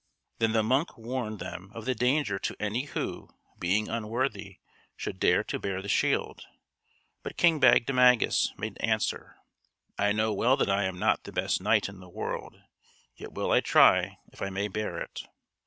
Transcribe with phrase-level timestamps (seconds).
[0.39, 4.57] Then the monk warned them of the danger to any who, being unworthy,
[4.97, 6.41] should dare to bear the shield.
[7.21, 9.35] But King Bagdemagus made answer:
[9.99, 12.63] "I know well that I am not the best knight in the world,
[13.15, 15.21] yet will I try if I may bear it."